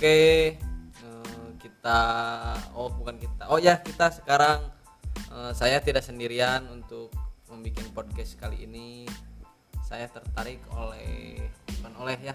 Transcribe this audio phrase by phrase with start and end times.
[0.00, 2.00] Oke, eh, kita
[2.72, 3.52] oh bukan kita.
[3.52, 4.72] Oh ya, kita sekarang
[5.28, 7.12] eh, saya tidak sendirian untuk
[7.52, 9.04] membuat podcast kali ini.
[9.84, 11.36] Saya tertarik oleh
[11.76, 12.32] bukan oleh ya.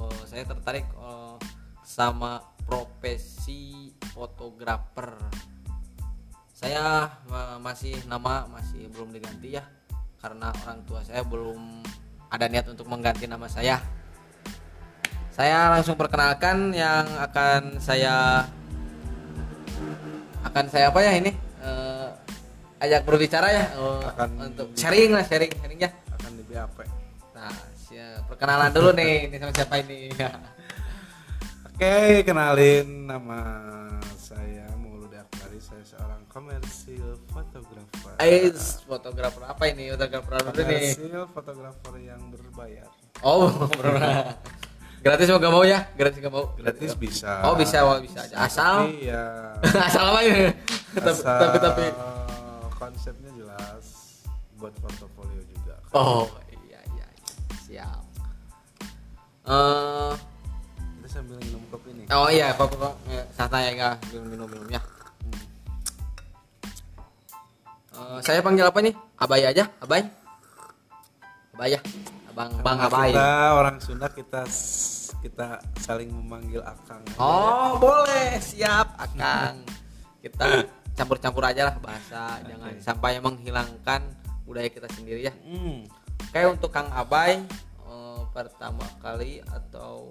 [0.00, 1.36] oh, saya tertarik oh,
[1.84, 5.12] sama profesi fotografer.
[6.48, 9.68] Saya eh, masih nama masih belum diganti ya
[10.16, 11.84] karena orang tua saya belum
[12.32, 14.00] ada niat untuk mengganti nama saya
[15.32, 18.44] saya langsung perkenalkan yang akan saya
[20.42, 22.08] akan saya apa ya ini eh,
[22.80, 26.78] ajak berbicara ya eh, Akan- untuk sharing lah sharing sharing ya akan di BAP.
[27.32, 28.28] nah siap.
[28.28, 29.98] perkenalan dulu nih ini sama siapa ini
[31.72, 33.40] Oke, kenalin nama
[34.14, 35.58] saya Maulud Akbari.
[35.58, 38.12] Saya seorang komersil fotografer.
[38.22, 40.62] Ais fotografer apa ini fotografer apa nih
[40.94, 42.86] Komersil fotografer yang berbayar.
[43.26, 44.36] oh bener.
[45.02, 45.78] Gratis mau gak mau ya?
[45.98, 46.54] Gratis gak mau.
[46.54, 47.42] Gratis bisa.
[47.44, 48.34] oh bisa oh, bisa aja.
[48.38, 48.86] Asal.
[48.86, 49.22] Tapi ya.
[49.90, 50.54] Asal apa ini
[50.92, 51.84] tapi asal tapi tapi.
[52.76, 53.84] konsepnya jelas
[54.60, 55.74] buat portofolio juga.
[55.96, 57.06] oh iya iya
[57.64, 58.02] siap.
[59.48, 60.12] Eh
[61.00, 62.06] Kita sambil minum kopi nih.
[62.12, 64.80] Oh iya, kok kok eh, santai ya minum minum minum ya.
[67.92, 68.94] Eh, saya panggil apa nih?
[69.18, 70.02] Abai aja, Abai.
[71.56, 71.80] Abai ya,
[72.32, 73.10] abang bang Karena Abai.
[73.12, 73.30] Kita
[73.60, 74.42] orang Sunda kita
[75.22, 77.04] kita saling memanggil akang.
[77.20, 79.62] Oh boleh, siap Akang.
[80.24, 80.64] Kita
[80.96, 84.00] campur-campur aja lah bahasa, jangan sampai menghilangkan
[84.48, 85.32] budaya kita sendiri ya.
[85.44, 85.86] Hmm.
[86.32, 87.44] Oke untuk Kang Abai
[87.84, 90.08] eh, pertama kali atau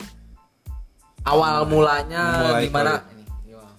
[1.25, 2.94] awal mulanya Mulai gimana?
[3.02, 3.14] kali.
[3.17, 3.73] Ini, gimana?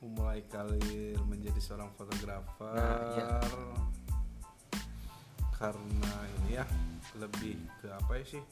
[0.00, 3.28] memulai karir menjadi seorang fotografer Nah, iya.
[5.60, 6.64] Karena ini ya
[7.14, 8.42] lebih ke apa ya sih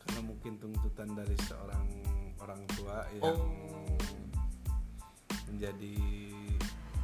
[0.00, 1.84] karena mungkin tuntutan dari seorang
[2.38, 3.98] orang tua yang Oh.
[5.46, 5.96] menjadi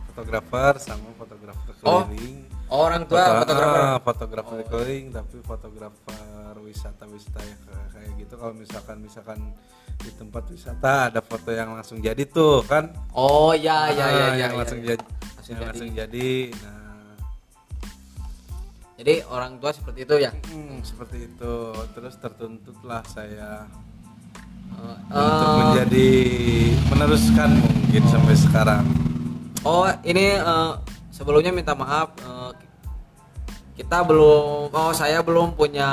[0.07, 3.81] fotografer sama fotografer Oh, keliling Oh, orang tua Foto- fotografer.
[3.83, 4.67] ah, fotografer Oh.
[4.69, 7.57] keliling tapi fotografer wisata-wisata ya
[7.91, 9.39] kayak, gitu kalau misalkan misalkan
[9.99, 14.11] di tempat wisata ada foto yang langsung jadi tuh kan Oh iya iya iya Ah,
[14.31, 14.47] iya.
[14.47, 14.95] yang iya, langsung iya.
[14.95, 15.67] jadi Langsung yang jadi.
[15.67, 16.80] langsung jadi nah
[19.01, 20.29] Jadi orang tua seperti itu ya.
[20.29, 21.55] mm, seperti itu.
[21.97, 23.65] Terus tertuntutlah saya
[24.81, 26.09] Eh, untuk eh, menjadi
[26.89, 28.85] meneruskan mungkin sampai sekarang.
[29.67, 30.73] Oh ini eh,
[31.13, 32.51] sebelumnya minta maaf eh,
[33.77, 35.89] kita belum oh saya belum punya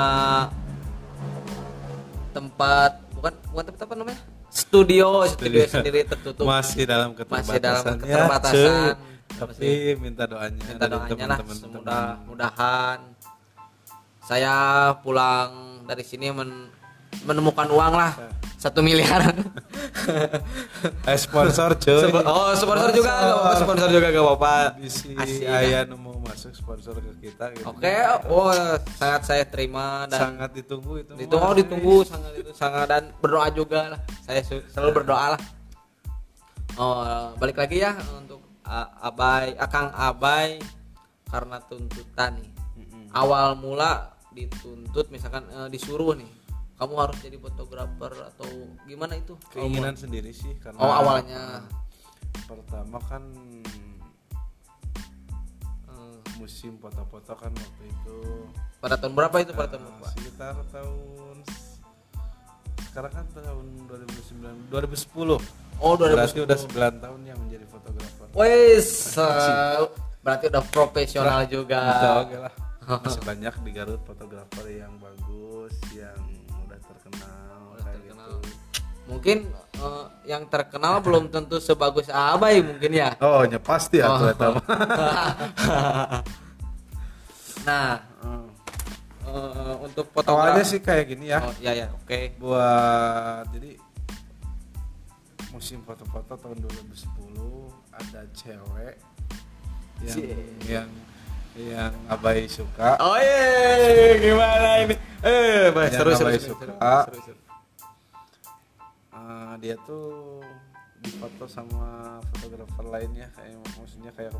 [2.32, 4.20] tempat bukan bukan tempat apa namanya?
[4.48, 5.62] Studio studio, Studio.
[5.68, 6.44] sendiri tertutup.
[6.48, 7.94] Masih dalam Masih dalam keterbatasan.
[8.00, 8.94] Ya, keterbatasan.
[9.38, 11.62] Tapi minta doanya minta dari doanya lah teman-teman.
[11.62, 12.98] semudah mudahan
[14.20, 14.54] saya
[15.00, 16.68] pulang dari sini men-
[17.24, 18.12] menemukan uang lah
[18.58, 19.22] satu miliar.
[21.06, 21.94] Eh, sponsor cuy.
[22.10, 23.88] Sebo- oh sponsor juga nggak apa-apa sponsor.
[23.88, 27.70] juga gak apa-apa Asik, ayah mau masuk sponsor ke kita gitu.
[27.70, 27.94] oke
[28.26, 28.50] oh
[28.98, 31.46] sangat saya terima dan sangat ditunggu itu itu mah.
[31.46, 34.00] oh ditunggu sangat itu sangat dan berdoa juga lah.
[34.26, 35.40] Saya selalu berdoa lah.
[36.74, 38.42] Oh balik lagi ya untuk
[39.00, 40.60] abai akang abai
[41.28, 42.52] karena tuntutan nih.
[42.78, 43.04] Mm-mm.
[43.16, 46.28] awal mula dituntut misalkan eh, disuruh nih
[46.78, 48.46] kamu harus jadi fotografer atau
[48.86, 49.34] gimana itu?
[49.50, 51.66] Keinginan sendiri sih karena oh awalnya.
[52.46, 53.34] pertama kan
[55.90, 58.18] eh, musim foto-foto kan waktu itu.
[58.78, 59.52] Pada tahun berapa itu?
[59.58, 61.36] Pada tahun eh, berapa sekitar tahun
[62.88, 68.88] sekarang kan tahun 2009 2010 oh berarti 2010 udah 9 tahun yang menjadi fotografer Wes,
[69.14, 69.78] eh,
[70.20, 71.80] berarti udah profesional juga.
[72.22, 72.52] Oke lah
[73.04, 76.16] masih banyak di Garut fotografer yang bagus yang
[76.62, 78.30] udah terkenal Udah kayak terkenal.
[78.40, 78.56] gitu
[79.04, 79.38] Mungkin
[79.76, 83.12] eh, yang terkenal belum tentu sebagus Abai mungkin ya.
[83.18, 84.24] oh ya pasti Oh.
[84.24, 84.64] eta mah.
[87.64, 88.00] nah,
[89.26, 92.20] eh, untuk awalnya fotografer sih kayak gini ya Oh, ya ya, oke.
[92.38, 93.70] buat jadi
[95.58, 97.34] musim foto-foto tahun 2010
[97.90, 98.94] ada cewek
[99.98, 100.38] yang Cie.
[100.64, 100.88] yang
[101.58, 104.94] yang abai suka Oh iya, gimana ini?
[105.18, 106.62] Eh, Yang seru seru Abai seru, suka.
[106.62, 107.40] seru, seru, seru.
[109.10, 110.38] Eh, dia tuh
[110.98, 114.30] difoto sama fotografer lainnya kayak maksudnya kayak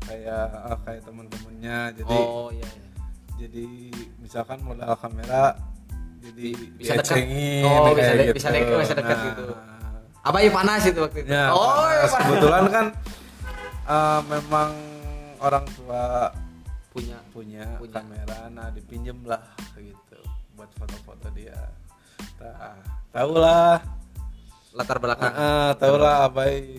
[0.00, 2.88] kayak ah, kayak teman-temannya jadi Oh iya iya.
[3.38, 3.66] jadi
[4.18, 5.60] misalkan modal kamera
[6.24, 7.20] jadi bisa dekat.
[7.60, 9.46] Oh, bisa de- bisa dekat, bisa dekat gitu.
[10.24, 11.28] Nah, Abai panas itu waktu itu.
[11.28, 11.84] Ya, oh, panas.
[11.84, 12.24] iya, panas.
[12.24, 12.86] kebetulan kan
[13.84, 14.70] eh, memang
[15.38, 16.32] orang tua
[16.88, 17.18] punya.
[17.28, 17.92] punya, Punya.
[17.94, 19.42] kamera, nah dipinjem lah
[19.76, 20.16] gitu
[20.54, 21.58] buat foto-foto dia.
[22.38, 22.78] Nah,
[23.10, 23.82] tahu lah
[24.72, 26.78] latar belakang Heeh, tahu lah abai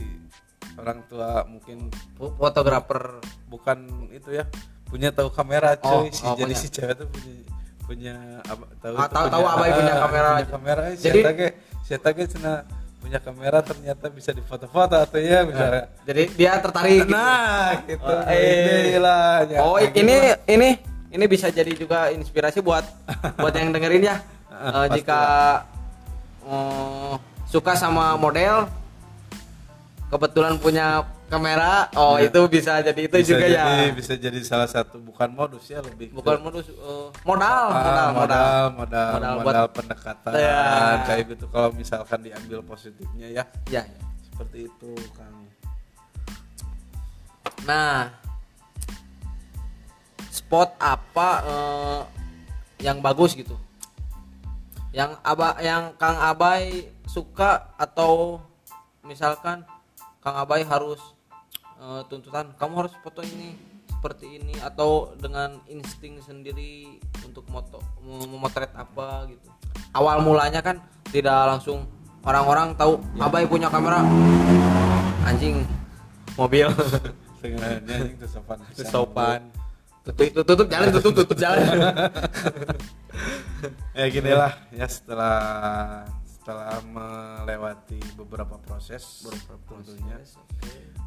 [0.75, 3.77] orang tua mungkin Fo- fotografer bukan
[4.09, 4.43] itu ya
[4.85, 6.57] punya tahu kamera Oh, cuy si oh, jadi punya.
[6.57, 7.33] si cewek tuh punya
[7.81, 11.47] punya apa tahu Ah, tahu- abai punya ah, kamera punya kamera Jadi- jadi ge
[11.81, 12.57] sieta ge cenah
[13.05, 17.13] punya kamera ternyata bisa difoto-foto atau ya misalnya jadi dia tertarik gitu.
[17.13, 18.97] nah gitu Oh, eh.
[18.97, 20.41] lah ya, oh ini lah.
[20.49, 20.69] ini
[21.13, 22.81] ini bisa jadi juga inspirasi buat
[23.45, 24.17] buat yang dengerin ya
[24.49, 25.21] pasti jika
[26.49, 27.13] eh,
[27.45, 28.65] suka sama model
[30.09, 31.91] kebetulan punya kamera.
[31.93, 32.31] Oh Ya.
[32.31, 35.83] itu bisa jadi itu bisa juga jadi, ya bisa jadi salah satu bukan modus ya
[35.83, 38.63] lebih ke- bukan modus eh, modal Ah, modal modal modal.
[38.71, 41.03] modal Modal modal, pendekatan Ya.
[41.03, 41.45] kayak gitu.
[41.47, 43.43] Kalau misalkan diambil positifnya ya.
[43.67, 43.83] Ya
[44.25, 45.47] seperti itu kang.
[47.63, 48.11] Nah
[50.29, 52.01] spot apa eh,
[52.83, 53.55] yang bagus gitu?
[54.91, 58.39] Yang aba yang kang abai suka atau
[59.01, 59.63] misalkan
[60.19, 60.99] kang abai harus
[61.85, 63.53] eh, tuntutan kamu harus foto ini
[63.85, 69.49] seperti ini atau dengan insting sendiri untuk moto mem- memotret apa gitu.
[69.93, 70.81] Awal mulanya kan
[71.13, 71.85] tidak langsung
[72.25, 74.01] orang-orang tahu abai punya kamera.
[75.25, 75.65] Anjing
[76.37, 76.69] mobil.
[77.41, 79.41] Sengaja anjing sopan sopan
[80.05, 81.65] tutup tutup, tutup jalan tutup tutup jalan.
[83.97, 85.37] Ya gini lah ya setelah
[86.45, 89.25] setelah melewati beberapa proses
[89.65, 90.21] tentunya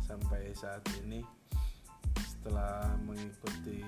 [0.03, 1.23] sampai saat ini.
[2.19, 3.79] Setelah mengikuti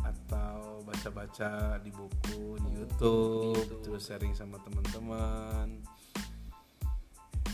[0.00, 3.82] atau baca-baca di buku di YouTube, YouTube.
[3.84, 5.84] terus sharing sama teman-teman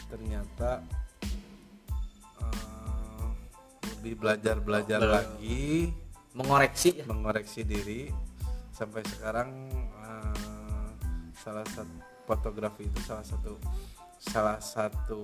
[0.07, 0.87] ternyata
[2.39, 3.27] eh,
[3.99, 5.91] lebih belajar-belajar Bel- lagi.
[6.39, 7.05] Mengoreksi ya?
[7.11, 8.15] Mengoreksi diri.
[8.71, 9.75] Sampai sekarang
[10.07, 10.87] eh,
[11.35, 13.53] salah satu fotografi itu salah satu
[14.17, 15.21] salah satu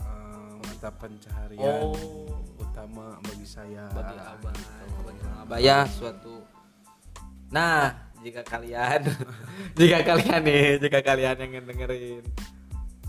[0.00, 2.30] eh, mata pencaharian Oh.
[2.56, 5.00] utama bagi saya bagi abah gitu.
[5.02, 6.44] bagi abah ya suatu
[7.48, 9.00] nah jika kalian
[9.78, 12.22] jika kalian nih jika kalian yang dengerin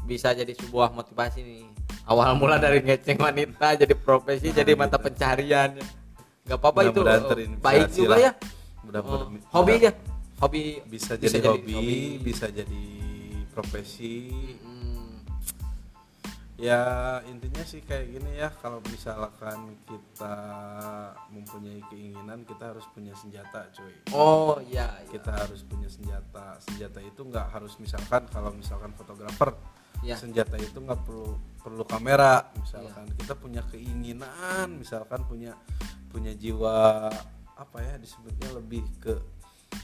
[0.04, 1.64] bisa jadi sebuah motivasi nih
[2.06, 4.80] awal mula dari ngeceng wanita jadi profesi Nah, jadi gitu.
[4.80, 5.70] mata pencarian
[6.48, 7.02] nggak apa-apa itu
[7.60, 8.18] baik juga lah.
[8.18, 8.32] ya
[8.82, 9.92] Mudah- mudah- hobi ya
[10.42, 10.82] hobi.
[10.86, 12.86] Bisa, jadi, hobi, bisa jadi
[13.54, 14.30] profesi.
[14.62, 15.26] Mm,
[16.58, 16.82] ya
[17.30, 20.38] intinya sih kayak gini ya kalau misalkan kita
[21.34, 23.94] mempunyai keinginan kita harus punya senjata cuy.
[24.14, 25.10] Oh iya iya.
[25.10, 26.62] kita harus punya senjata.
[26.62, 29.54] Senjata itu nggak harus misalkan kalau misalkan fotografer
[30.06, 30.14] Ya.
[30.14, 32.54] senjata itu nggak perlu perlu kamera.
[32.54, 35.58] Misalkan kita punya keinginan misalkan punya
[36.14, 37.10] punya jiwa
[37.58, 39.18] apa ya disebutnya lebih ke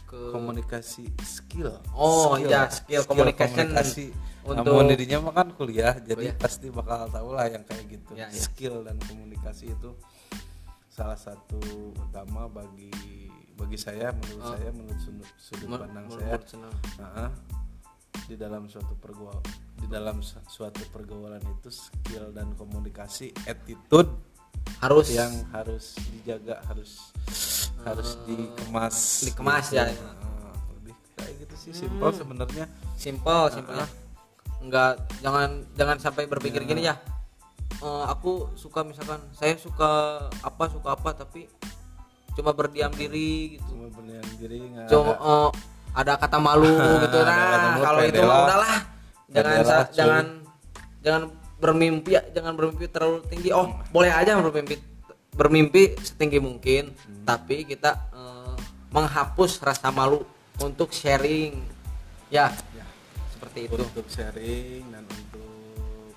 [0.04, 4.06] ke komunikasi skill Oh, iya, skill communication komunikasi
[4.44, 6.36] untuk- namun dirinya mah kan kuliah jadi Kuliah.
[6.36, 8.36] pasti bakal tahu lah yang kayak gitu Ya, ya.
[8.36, 9.96] skill dan komunikasi itu
[10.88, 11.58] salah satu
[11.96, 12.92] utama bagi
[13.54, 14.52] bagi saya menurut Oh.
[14.52, 16.70] saya menurut sudut, sudut Men- pandang menurut saya.
[17.00, 17.30] Nah,
[18.24, 19.42] di dalam suatu pergaulan
[19.76, 24.10] di dalam su- suatu pergaulan itu skill dan komunikasi attitude
[24.80, 27.12] harus yang harus dijaga harus
[27.84, 28.96] harus dikemas.
[29.28, 29.78] Dikemas gitu.
[29.78, 29.86] ya.
[29.88, 32.66] Nah, lebih kayak gitu sih simpel sebenarnya.
[32.96, 33.88] Simple simple ya
[34.64, 36.96] enggak jangan jangan sampai berpikir gini ya.
[37.84, 41.52] Eh, aku suka misalkan saya suka apa suka apa tapi
[42.34, 43.76] cuma berdiam diri gitu.
[43.76, 45.50] Cuma berniat diri nggak cuma ada- eh,
[45.94, 46.72] ada kata malu
[47.04, 47.18] gitu.
[47.28, 48.46] Nah kalau itu mah lah.
[48.48, 48.78] udahlah.
[49.34, 50.26] Jangan jangan
[51.04, 51.22] jangan
[51.60, 52.24] bermimpi ya.
[52.32, 53.52] Jangan bermimpi terlalu tinggi.
[53.52, 54.93] Oh boleh aja bermimpi
[55.34, 57.26] bermimpi setinggi mungkin Hmm.
[57.26, 58.56] tapi kita eh,
[58.90, 60.22] menghapus rasa malu
[60.60, 61.58] untuk sharing
[62.30, 62.86] ya ya,
[63.30, 66.14] seperti itu untuk sharing dan untuk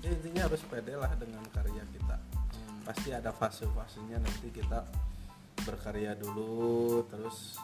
[0.00, 2.86] ya intinya harus pede lah dengan karya kita Hmm.
[2.86, 4.86] pasti ada fase-fasenya nanti kita
[5.58, 7.58] berkarya dulu terus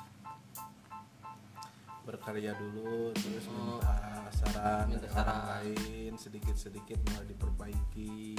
[2.05, 3.97] berkarya dulu terus minta
[4.31, 5.49] saran minta dari orang saran.
[5.49, 8.37] lain sedikit-sedikit mulai diperbaiki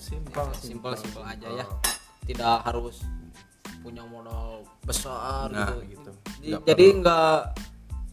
[0.00, 1.66] simpel simpel simpel aja ya.
[2.24, 3.04] Tidak harus
[3.84, 6.10] punya modal besar Nah, gitu, gitu.
[6.40, 7.36] Nggak jadi nggak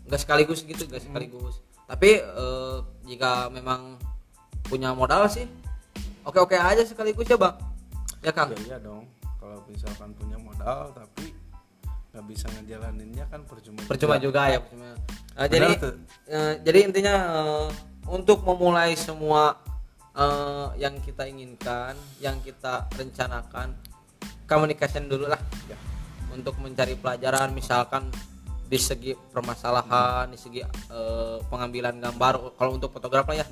[0.07, 1.63] nggak sekaligus gitu nggak sekaligus.
[1.87, 2.77] Tapi eh,
[3.07, 3.95] jika memang
[4.67, 5.47] punya modal sih
[6.27, 7.55] oke oke aja sekaligus ya bang.
[8.19, 8.51] Ya kang?
[8.51, 9.07] Ya iya dong.
[9.39, 11.31] Kalau misalkan punya modal tapi
[12.11, 14.97] nggak bisa ngejalaninnya kan percuma percuma juga ya percuma.
[15.37, 15.93] Nah, jadi tuh.
[16.27, 17.67] eh, jadi intinya eh,
[18.09, 19.59] untuk memulai semua
[20.17, 23.77] eh, yang kita inginkan yang kita rencanakan
[24.49, 25.39] communication dulu lah.
[25.69, 25.77] Ya.
[26.27, 28.13] untuk mencari pelajaran misalkan
[28.67, 32.59] di segi permasalahan di segi eh, pengambilan gambar.
[32.59, 33.47] Kalau untuk fotografer ya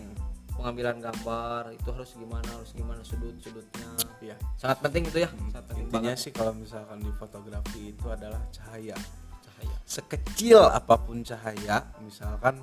[0.56, 3.90] pengambilan gambar itu harus gimana harus gimana sudut sudutnya.
[4.24, 4.36] Iya.
[4.58, 5.30] sangat penting itu ya.
[5.54, 6.24] Sangat penting Intinya banget.
[6.26, 8.98] sih kalau misalkan di fotografi itu adalah cahaya.
[9.46, 9.76] cahaya.
[9.86, 12.58] Sekecil apa pun cahaya, misalkan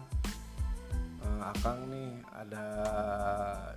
[1.22, 2.64] eh, Akang nih ada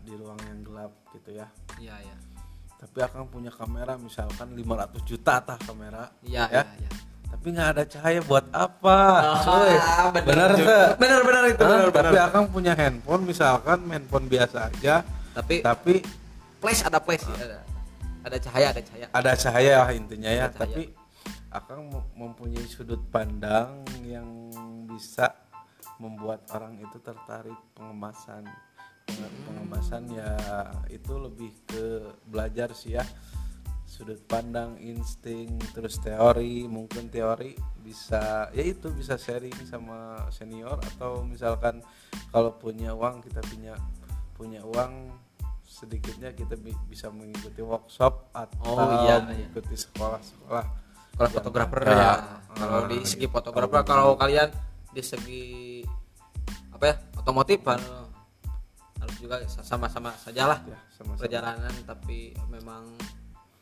[0.02, 1.48] di ruang yang gelap gitu ya.
[1.76, 2.18] iya iya
[2.76, 6.10] Tapi Akang punya kamera misalkan 500 juta tah kamera.
[6.22, 6.62] iya Ya.
[6.62, 6.92] iya iya.
[7.26, 8.98] Tapi nggak ada cahaya buat apa?
[9.42, 10.64] Cuy, Ah, bener juga.
[10.64, 10.90] nggak?
[10.98, 15.94] bener bener itu bener Tapi bener Akang punya handphone misalkan handphone biasa aja, tapi tapi
[16.58, 17.60] flash ada flash ya, ada
[18.24, 20.58] ada cahaya ada cahaya ada cahaya intinya ya cahaya.
[20.58, 20.84] tapi
[21.52, 23.70] akan mem- mempunyai sudut pandang
[24.02, 24.26] yang
[24.86, 25.30] bisa
[25.98, 28.44] membuat orang itu tertarik pengemasan.
[29.06, 30.32] Penge- pengemasan ya
[30.90, 31.86] itu lebih ke
[32.26, 33.06] belajar sih ya.
[33.86, 36.66] Sudut pandang insting terus teori.
[36.66, 41.80] Mungkin teori bisa ya itu bisa sharing sama senior atau misalkan
[42.34, 43.78] kalau punya uang kita punya
[44.36, 45.16] punya uang
[45.66, 49.24] sedikitnya kita bi- bisa mengikuti workshop atau Oh, iya, iya.
[49.24, 50.66] mengikuti sekolah-sekolah.
[51.16, 52.12] Kalau yang fotografer ya
[52.52, 54.52] kalau di segi fotografer kalau kalian
[54.96, 55.46] di segi
[56.72, 57.80] apa ya otomotif kan,
[58.96, 61.20] harus juga sama-sama sajalah ya sama-sama.
[61.22, 62.96] perjalanan tapi memang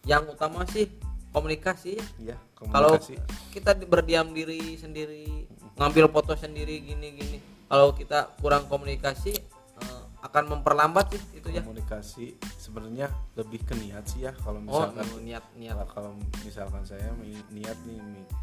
[0.05, 0.89] yang utama sih
[1.29, 2.33] komunikasi ya.
[2.33, 2.37] Ya
[2.69, 3.17] kalau komunikasi.
[3.49, 7.37] kita di- berdiam diri sendiri ngambil foto sendiri gini gini.
[7.65, 9.33] Kalau kita kurang komunikasi
[9.73, 11.65] eh, akan memperlambat sih itu ya.
[11.65, 15.73] Komunikasi sebenarnya lebih ke niat sih ya kalau oh misalkan niat niat.
[15.73, 16.11] Kalau- kalau
[16.45, 17.09] misalkan saya
[17.49, 17.97] niat nih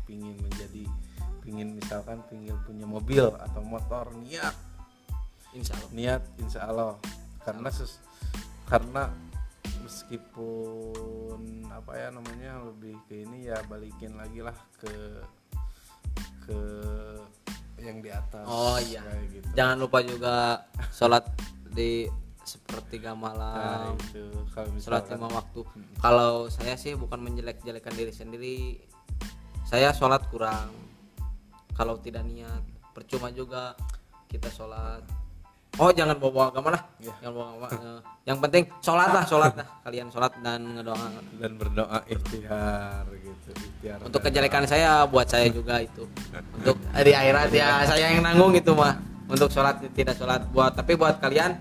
[0.05, 0.85] pingin menjadi
[1.51, 4.55] pingin misalkan pingin punya mobil atau motor niat.
[5.51, 5.91] Insya Allah.
[5.91, 6.95] Niat insya Allah.
[7.43, 7.99] Karena ses,
[8.71, 9.11] karena
[9.83, 14.95] meskipun apa ya namanya lebih ke ini ya balikin lagi lah ke
[16.47, 16.59] ke
[17.83, 18.47] yang di atas.
[18.47, 19.03] Oh, iya.
[19.27, 19.43] gitu.
[19.59, 20.63] Jangan lupa juga
[20.95, 21.27] sholat
[21.67, 22.07] di
[22.47, 24.23] sepertiga nah, malam itu.
[24.55, 25.67] Kalau sholat lima waktu.
[25.99, 28.59] Kalau saya sih bukan menjelek-jelekan diri sendiri.
[29.67, 30.90] Saya sholat kurang
[31.81, 32.61] kalau tidak niat
[32.93, 33.73] percuma juga
[34.29, 35.01] kita sholat.
[35.81, 36.83] Oh jangan bawa agama lah.
[37.01, 37.09] Ya.
[37.25, 37.69] jangan bawa agama.
[37.73, 39.65] Eh, yang penting sholat lah sholat lah.
[39.89, 41.09] Kalian sholat dan ngedoa.
[41.41, 46.05] Dan berdoa ikhtiar gitu ikhtiar untuk kejelekan saya buat saya juga itu.
[46.61, 49.01] Untuk di akhirat ya saya yang nanggung itu mah.
[49.33, 50.45] Untuk sholat tidak sholat.
[50.53, 51.57] Buat tapi buat kalian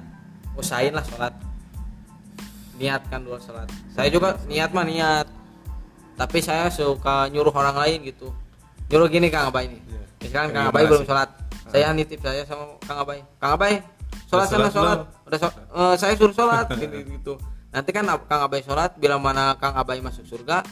[0.59, 1.31] usahain lah sholat.
[2.75, 3.71] Niatkan dulu sholat.
[3.95, 5.31] Saya juga niat mah niat.
[6.19, 8.35] Tapi saya suka nyuruh orang lain gitu.
[8.89, 9.79] Nyuruh gini kang abay ini?
[9.85, 9.98] Iya.
[10.19, 11.29] Misalkan Kayak kang abay belum sholat.
[11.69, 13.73] Saya nitip saya sama kang abay kang abay
[14.29, 17.33] sholat sana sholat udah eh, saya suruh sholat gitu, gitu.
[17.69, 20.65] Nanti kan kang abay sholat bila mana kang abay masuk surga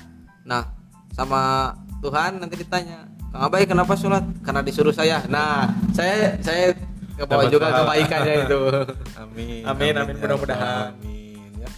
[0.48, 0.64] nah
[1.12, 4.24] sama Tuhan nanti ditanya kang abay kenapa sholat?
[4.42, 5.24] Karena disuruh saya.
[5.30, 6.74] Nah saya saya
[7.18, 8.62] kebawa juga kebaikannya itu.
[9.22, 10.94] Amin Amin, amin, ya mudah-mudahan.
[10.94, 11.70] Amin ya.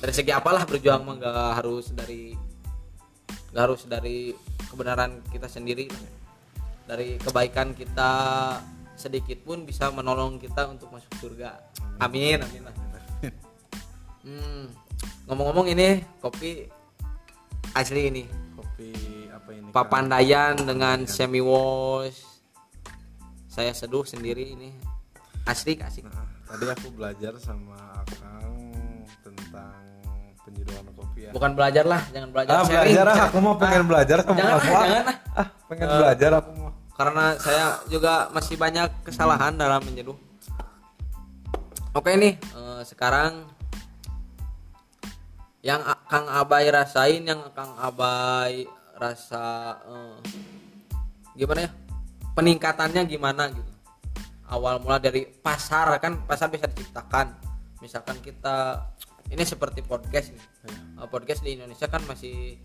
[0.00, 1.16] Dari segi apalah berjuang mah
[1.56, 2.32] harus dari
[3.52, 4.36] nggak harus dari
[4.68, 5.88] kebenaran kita sendiri
[6.88, 8.10] dari kebaikan kita
[8.96, 11.60] sedikit pun bisa menolong kita untuk masuk surga.
[12.00, 12.40] Amin.
[12.40, 12.74] Amin lah
[14.24, 14.64] hmm,
[15.30, 16.66] ngomong-ngomong ini kopi
[17.76, 18.24] asli ini.
[18.56, 18.90] Kopi
[19.30, 19.74] apa ini Kang?
[19.76, 22.24] papandayan dengan semi wash.
[23.48, 24.70] Saya seduh sendiri ini.
[25.48, 28.52] Asik asik Nah, tadi aku belajar sama Akang
[29.24, 29.80] tentang
[30.44, 31.30] penjualan kopi ya.
[31.32, 32.92] Bukan belajar lah jangan belajar ah sharing.
[32.92, 34.84] belajar ah, aku mau pengen belajar sama jangan aku ah.
[34.84, 35.04] jangan
[35.36, 40.18] ah pengen belajar aku mau karena saya juga masih banyak kesalahan dalam menyeduh.
[41.94, 43.46] Oke nih, eh, sekarang
[45.62, 45.78] yang
[46.10, 48.66] Kang Abai rasain, yang Kang Abai
[48.98, 50.18] rasa eh,
[51.38, 51.72] gimana ya?
[52.34, 53.72] Peningkatannya gimana gitu?
[54.50, 57.30] Awal mula dari pasar kan pasar bisa diciptakan.
[57.78, 58.90] Misalkan kita
[59.30, 60.46] ini seperti podcast nih.
[60.98, 62.58] Eh, podcast di Indonesia kan masih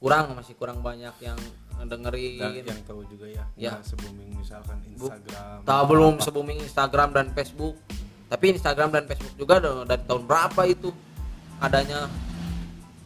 [0.00, 1.36] kurang, masih kurang banyak yang
[1.84, 3.70] dengerin dan yang tahu juga ya Ya.
[3.76, 5.56] nggak se-booming misalkan Instagram.
[5.62, 7.76] tahu belum se-booming Instagram dan Facebook.
[8.26, 10.90] Tapi Instagram dan Facebook juga dari tahun berapa itu?
[11.60, 12.08] Adanya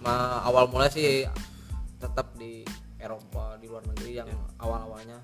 [0.01, 1.29] Ma, awal mulai sih
[2.01, 2.65] tetap di
[2.97, 5.21] Eropa di luar negeri yang awal-awalnya.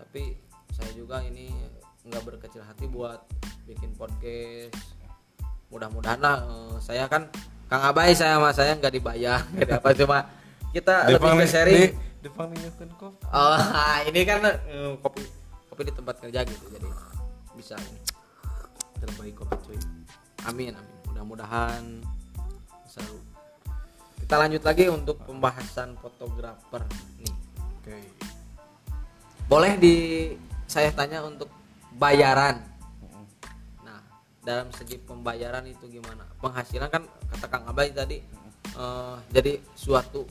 [0.00, 0.32] Tapi
[0.72, 1.52] saya juga ini
[2.04, 3.20] nggak berkecil hati buat
[3.64, 4.72] bikin podcast.
[5.68, 7.28] Mudah-mudahan lah eh, saya kan
[7.64, 9.40] Kang Abai saya sama saya nggak dibayar
[9.80, 10.18] apa cuma
[10.70, 11.90] kita lebih ke sharing
[12.24, 13.20] dipanggilkan kopi.
[13.28, 13.60] Oh,
[14.08, 15.20] ini kan eh, kopi
[15.68, 16.88] kopi di tempat kerja gitu jadi
[17.52, 17.76] bisa
[18.96, 19.78] terbaik kopi cuy.
[20.48, 20.96] Amin amin.
[21.12, 22.00] Mudah-mudahan
[22.88, 23.20] seru.
[24.16, 26.80] Kita lanjut lagi untuk pembahasan fotografer
[27.20, 27.34] nih.
[27.60, 27.98] oke.
[29.44, 29.96] Boleh di
[30.64, 31.52] saya tanya untuk
[32.00, 32.64] bayaran.
[33.84, 34.00] Nah
[34.40, 36.24] dalam segi pembayaran itu gimana?
[36.40, 38.24] Penghasilan kan kata Kang Abay tadi
[38.72, 40.24] eh, jadi suatu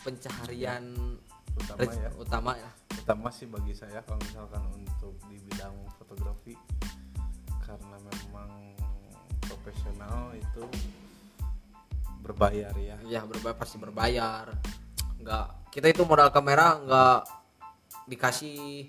[0.00, 1.17] pencaharian
[1.58, 2.10] utama ya.
[2.14, 2.70] utama ya.
[2.98, 6.54] Utama sih bagi saya kalau misalkan untuk di bidang fotografi
[7.62, 8.50] karena memang
[9.42, 10.64] profesional itu
[12.22, 12.96] berbayar ya.
[13.04, 14.54] Ya berbayar pasti berbayar.
[15.18, 17.20] Nggak kita itu modal kamera nggak
[18.08, 18.88] dikasih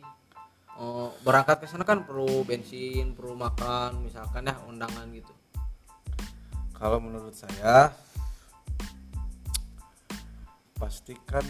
[0.79, 5.33] eh, berangkat ke sana kan perlu bensin perlu makan misalkan ya undangan gitu.
[6.79, 7.91] Kalau menurut saya
[10.79, 11.43] pastikan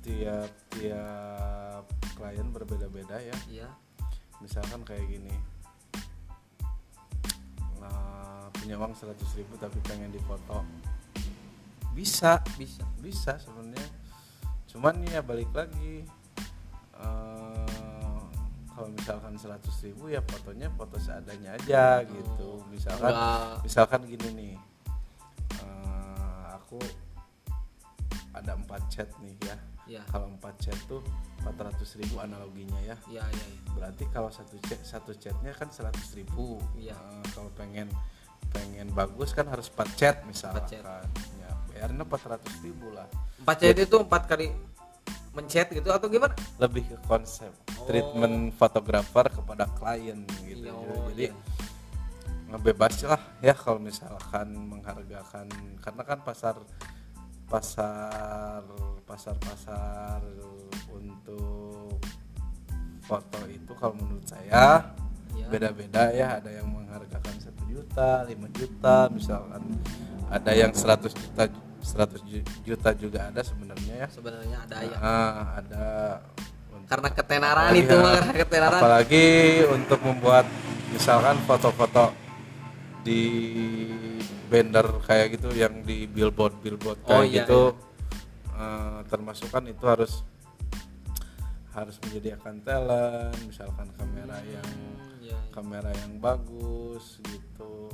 [0.00, 1.84] tiap-tiap
[2.16, 3.36] klien berbeda-beda ya.
[3.52, 3.68] Iya.
[4.40, 5.36] Misalkan kayak gini.
[7.76, 10.64] Nah, punya uang 100.000 ribu tapi pengen dipoto.
[11.92, 12.40] Bisa.
[12.56, 12.84] Bisa.
[12.98, 13.88] Bisa sebenarnya.
[14.64, 16.08] Cuman ya balik lagi.
[17.00, 18.20] Eh,
[18.72, 22.64] kalau misalkan 100.000 ribu ya fotonya foto seadanya aja gitu.
[22.72, 24.54] Misalkan Nggak- misalkan gini nih.
[25.60, 26.80] Eh, aku
[28.32, 29.56] ada empat chat nih ya
[29.88, 31.02] ya kalau empat chat tuh
[31.42, 33.60] 400.000 ribu analoginya ya ya ya, ya.
[33.74, 36.94] berarti kalau satu chat satu chatnya kan 100.000 ribu Iya.
[36.94, 37.90] Eh, kalau pengen
[38.50, 40.84] pengen bagus kan harus 4 chat misalkan Empat chat.
[41.38, 43.08] ya bayarnya 400.000 ribu lah
[43.40, 44.46] empat chat itu empat kali
[45.30, 47.88] mencet gitu atau gimana lebih ke konsep Oh.
[47.88, 51.34] treatment fotografer kepada klien gitu Iya, Ya, oh, jadi iya.
[52.52, 55.48] ngebebas lah ya kalau misalkan menghargakan
[55.80, 56.60] karena kan pasar
[57.50, 58.62] pasar
[59.02, 60.22] pasar pasar
[60.94, 61.98] untuk
[63.02, 64.86] foto itu kalau menurut saya
[65.34, 66.38] ya beda-beda ya.
[66.38, 69.62] Ada yang menghargakan satu juta 5 juta misalkan.
[70.30, 71.44] Ada yang 100 juta
[71.82, 74.08] 100 ju- juta juga ada sebenarnya ya.
[74.08, 74.96] Sebenarnya ada ya.
[75.02, 75.86] Ah, ada
[76.86, 78.80] karena ketenaran apalagi itu ya, mah karena ketenaran.
[78.82, 79.26] Apalagi
[79.74, 80.46] untuk membuat
[80.90, 82.14] misalkan foto-foto
[83.06, 83.22] di
[84.50, 87.62] banner kayak gitu yang di billboard billboard kayak Oh, iya, gitu
[88.52, 90.26] eh, termasuk kan itu harus
[91.70, 95.38] harus menyediakan talent misalkan kamera yang Hmm, ya, ya.
[95.54, 97.86] kamera yang bagus gitu.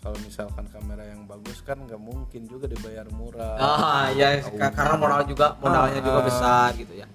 [0.00, 3.54] Kalau misalkan kamera yang bagus kan nggak mungkin juga dibayar murah.
[3.54, 4.42] Ah ya
[4.72, 6.26] karena modal juga modalnya juga Ah.
[6.26, 7.06] besar gitu ya.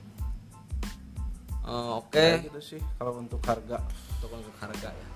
[1.66, 2.14] Eh, oke.
[2.14, 3.82] Kayak gitu sih kalau untuk harga.
[4.22, 5.08] Untuk untuk harga ya.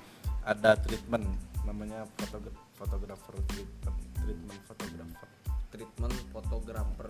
[0.44, 1.30] Ada treatment
[1.70, 5.30] namanya fotogra- fotografer treatment treatment fotografer.
[5.70, 7.10] Treatment fotografer.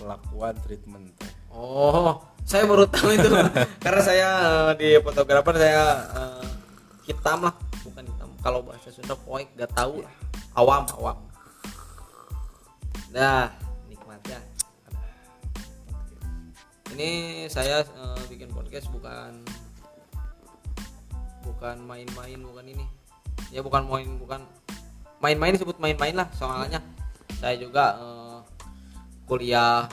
[0.00, 1.12] Pelakuan treatment.
[1.52, 3.28] Oh saya baru tahu itu.
[3.84, 5.84] Karena saya eh, di fotografer saya
[6.16, 6.48] eh,
[7.04, 7.54] hitam lah.
[7.84, 8.32] Bukan hitam.
[8.40, 10.14] Kalau bahasa Sunda poik gak tahu lah.
[10.56, 11.18] Awam awam.
[13.12, 13.52] Nah
[13.92, 14.40] nikmat ya
[16.98, 19.44] ini saya eh, bikin podcast bukan
[21.58, 22.86] bukan main-main bukan ini.
[23.50, 24.46] Ya bukan main bukan
[25.18, 26.78] main-main disebut main-main lah soalnya.
[27.42, 28.38] Saya juga eh,
[29.26, 29.90] kuliah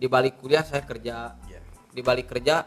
[0.00, 1.36] di balik kuliah saya kerja.
[1.44, 1.60] Ya
[1.92, 2.64] di balik kerja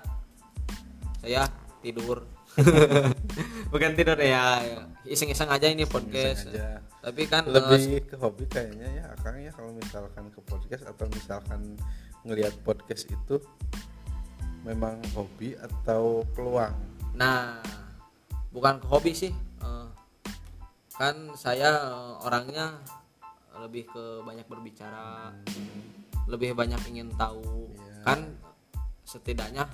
[1.25, 1.49] saya
[1.81, 2.21] tidur.
[3.73, 4.63] Bukan tidur ya?
[5.03, 6.47] Iseng-iseng aja ini podcast.
[6.47, 6.79] Iseng aja.
[7.03, 9.51] tapi kan eh, lebih ke hobi kayaknya ya akang ya.
[9.51, 11.75] Kalau misalkan ke podcast atau misalkan
[12.23, 13.43] ngelihat podcast itu
[14.63, 16.73] memang hobi atau peluang?
[17.13, 17.59] Nah,
[18.55, 19.35] bukan ke hobi sih.
[19.59, 19.87] Eh,
[20.95, 22.79] kan saya eh, orangnya
[23.59, 25.35] lebih ke banyak berbicara,
[26.31, 27.67] lebih banyak ingin tahu.
[27.75, 27.95] Iya.
[28.07, 28.19] Kan
[29.03, 29.67] setidaknya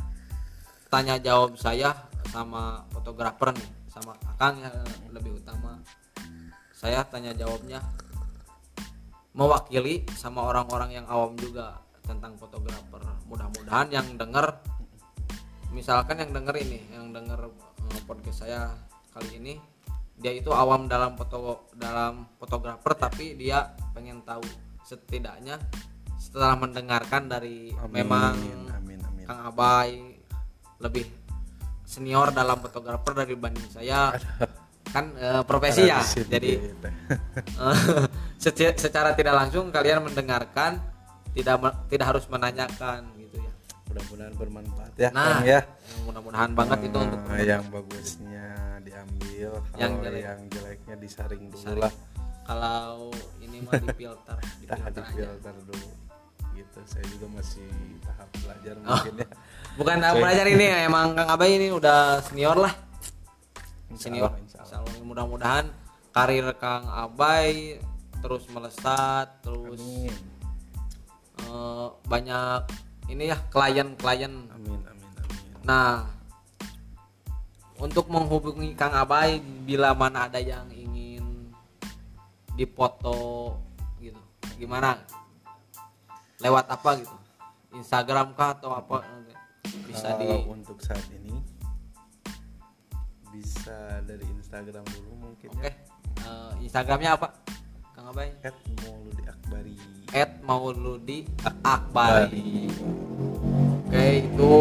[0.89, 1.93] tanya jawab saya
[2.33, 4.73] sama fotografer nih, sama Akang ya
[5.13, 5.77] lebih utama.
[6.73, 7.77] Saya tanya jawabnya
[9.37, 13.05] mewakili sama orang-orang yang awam juga tentang fotografer.
[13.29, 14.57] Mudah-mudahan yang denger
[15.71, 17.47] misalkan yang denger ini yang denger
[18.05, 18.71] podcast saya
[19.11, 19.53] kali ini
[20.21, 24.45] dia itu awam dalam foto dalam fotografer tapi dia pengen tahu
[24.85, 25.57] setidaknya
[26.21, 29.01] setelah mendengarkan dari memang amin amin
[29.31, 30.19] Kang Abai
[30.83, 31.07] lebih
[31.87, 34.11] senior dalam fotografer dari banding saya.
[34.91, 36.51] Kan eh, profesi ya jadi
[37.63, 40.83] eh, secara tidak langsung kalian mendengarkan
[41.31, 43.07] tidak tidak harus menanyakan
[43.91, 45.59] mudah-mudahan bermanfaat ya Nah, Kang, ya
[46.03, 48.47] mudah-mudahan banget itu untuk Eh, yang bagusnya
[48.81, 50.21] diambil Yang yang jelek.
[50.23, 51.93] yang jeleknya disaring dulu lah
[52.41, 55.61] kalau ini mah di filter di Tah filter di aja.
[55.61, 55.87] dulu
[56.51, 57.69] gitu saya juga masih
[58.01, 58.85] tahap belajar Oh.
[58.89, 59.27] mungkin ya
[59.79, 60.17] bukan Oke.
[60.17, 62.73] belajar ini emang Kang Abai ini udah senior lah
[63.87, 65.01] Insya senior Allah, insya Insya Allah.
[65.01, 65.65] mudah-mudahan
[66.09, 67.79] karir Kang Abai
[68.19, 70.15] terus melesat terus amin
[71.41, 72.61] eh, banyak
[73.11, 75.09] ini ya klien-klien amin amin
[75.61, 76.09] Nah,
[77.77, 81.53] untuk menghubungi Kang Abai bila mana ada yang ingin
[82.57, 83.61] dipoto
[84.01, 84.17] gitu,
[84.57, 84.97] gimana?
[86.41, 87.13] Lewat apa gitu?
[87.77, 89.05] Instagram kah atau apa?
[89.85, 91.37] Bisa di Kalau untuk saat ini
[93.31, 95.71] bisa dari Instagram dulu mungkin Oke.
[95.71, 95.73] ya.
[96.25, 97.31] Eh, Instagramnya apa?
[98.01, 98.33] Kang Abai?
[98.41, 99.75] At Mauludi Akbari.
[100.09, 101.17] At Mauludi
[101.61, 102.65] Akbari.
[103.85, 104.53] Oke, itu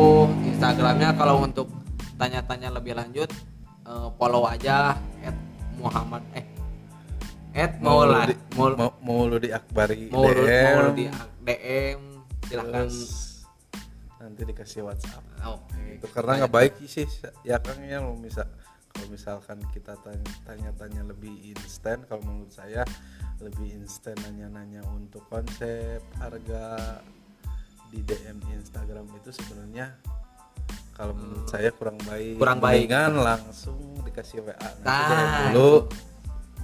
[0.45, 1.73] Instagramnya kalau untuk
[2.21, 3.33] tanya-tanya lebih lanjut
[3.89, 4.93] eh, follow aja
[5.25, 5.37] at
[5.81, 6.45] Muhammad eh
[7.57, 11.05] at Mauladi Maul Mau- Mauludi Akbari Maulud DM, Mauludi
[11.41, 12.01] DM
[12.45, 13.41] silahkan terus
[14.21, 15.25] nanti dikasih WhatsApp.
[15.49, 17.09] oke Itu karena nggak baik sih
[17.41, 18.45] ya Kang ya mau misal
[19.01, 22.85] kalau misalkan kita tanya- tanya-tanya lebih instan kalau menurut saya
[23.41, 27.01] lebih instan nanya-nanya untuk konsep harga
[27.89, 29.97] di DM Instagram itu sebenarnya
[30.93, 32.43] kalau menurut saya kurang baik Hmm.
[32.45, 32.85] Kurang baik.
[32.85, 35.89] Mendingan langsung dikasih WA nanti Nah, dulu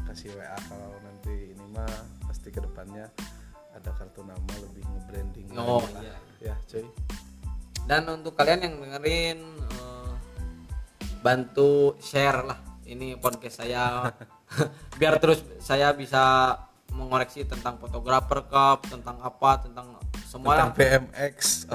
[0.04, 1.88] kasih WA kalau nanti ini mah
[2.22, 3.08] pasti ke depannya
[3.72, 6.20] ada kartu nama lebih nge-branding Oh, iya.
[6.42, 6.84] ya cuy
[7.86, 9.85] dan untuk kalian yang dengerin eh,
[11.26, 12.58] bantu share lah.
[12.86, 14.06] Ini podcast saya.
[15.02, 16.54] Biar terus saya bisa
[16.94, 21.66] mengoreksi tentang fotografer cup tentang apa tentang semua tentang BMX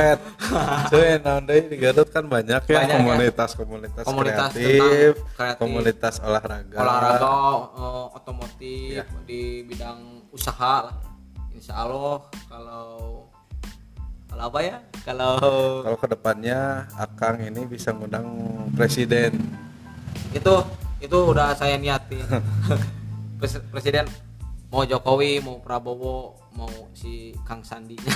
[0.94, 2.96] cuy naon deui di Garut kan banyak ya Banyak ya.
[2.96, 6.76] komunitas-komunitas Komunitas kreatif, kreatif, komunitas olahraga.
[6.80, 7.34] Olahraga
[7.76, 9.04] eh, otomotif Iya.
[9.26, 10.96] di bidang usaha lah.
[11.52, 13.19] Insya Allah kalau
[14.30, 14.76] kalau apa ya?
[15.02, 15.34] Kalau
[15.82, 18.30] kalau ke depannya Akang ini bisa ngundang
[18.78, 19.34] presiden.
[20.30, 20.62] Itu
[21.02, 22.22] itu udah saya niatin.
[23.42, 24.06] Pres- presiden
[24.70, 27.98] mau Jokowi mau Prabowo mau si Kang Sandi.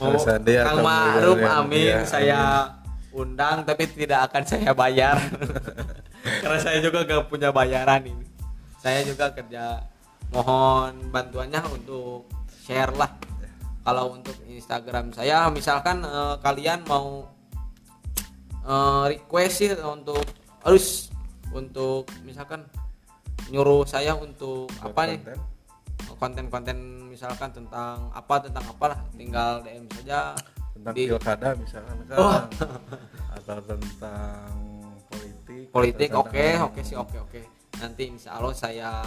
[0.00, 2.40] Mau Kang Sandi Kang Ma'ruf amin iya, saya
[3.12, 5.20] undang tapi tidak akan saya bayar.
[6.42, 8.26] Karena saya juga gak punya bayaran ini.
[8.80, 9.84] Saya juga kerja
[10.32, 12.26] mohon bantuannya untuk
[12.64, 13.12] share lah
[13.82, 17.26] kalau untuk Instagram saya misalkan eh, kalian mau
[18.66, 20.22] eh, request sih untuk
[20.62, 21.10] harus
[21.52, 22.64] untuk misalkan
[23.50, 25.38] nyuruh saya untuk buat apa nih konten.
[26.16, 26.78] konten-konten
[27.10, 30.32] misalkan tentang apa tentang apalah tinggal DM saja
[30.72, 32.40] tentang di pilkada misalkan kan Oh.
[33.36, 34.48] atau tentang
[35.10, 37.40] politik politik oke oke sih oke oke
[37.82, 39.02] nanti insya Allah saya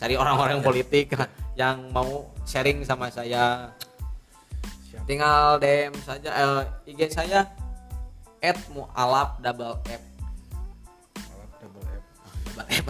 [0.00, 1.12] cari orang-orang politik
[1.60, 3.68] yang mau sharing sama saya.
[5.10, 7.50] Tinggal DM saja eh, IG saya
[8.38, 10.02] at mualaf double F.
[11.18, 12.04] Alat double F.
[12.54, 12.86] double F.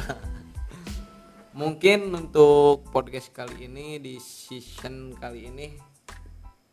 [1.65, 5.81] Mungkin untuk podcast kali ini di season kali ini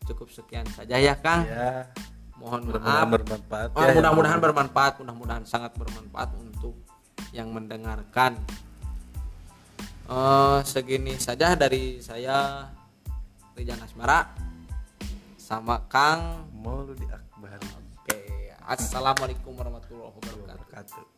[0.04, 1.48] cukup sekian saja ya Kang.
[1.48, 1.96] Ya
[2.36, 6.76] mohon mudah-mudahan maaf bermanfaat Oh, ya, mudah-mudahan yang- bermanfaat, mudah-mudahan sangat bermanfaat untuk
[7.32, 8.36] yang mendengarkan.
[10.12, 12.68] Eh, segini saja dari saya
[13.56, 14.47] Rijan Asmara
[15.48, 16.52] sama Kang.
[16.52, 17.56] Mauludi Akbar
[18.04, 21.17] Oke, assalamualaikum warahmatullahi wabarakatuh